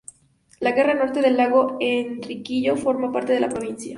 La 0.61 0.73
parte 0.73 0.95
norte 0.95 1.21
del 1.21 1.37
Lago 1.37 1.77
Enriquillo 1.79 2.75
forma 2.75 3.11
parte 3.11 3.33
de 3.33 3.39
la 3.39 3.49
provincia. 3.49 3.89